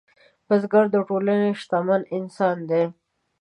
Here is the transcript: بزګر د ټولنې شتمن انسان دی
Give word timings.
بزګر 0.47 0.85
د 0.93 0.95
ټولنې 1.09 1.49
شتمن 1.61 2.01
انسان 2.17 2.57
دی 2.69 2.83